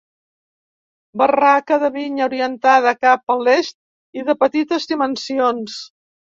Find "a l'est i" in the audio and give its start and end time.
3.37-4.27